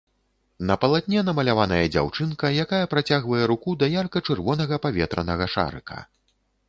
[0.69, 5.99] На палатне намаляваная дзяўчынка, якая працягвае руку да ярка-чырвонага паветранага шарыка.